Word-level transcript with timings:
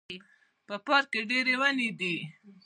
په 0.67 0.75
پارک 0.85 1.07
کې 1.13 1.21
ډیري 1.29 1.55
وني 1.61 1.89
دي 1.99 2.15